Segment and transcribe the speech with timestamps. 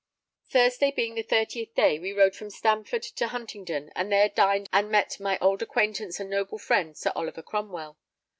[0.49, 4.89] Thursday, being the 30th day, we rode from Stamford to Huntingdon, and there dined and
[4.89, 7.99] met there my old acquaintance and noble friend, Sir Oliver Cromwell.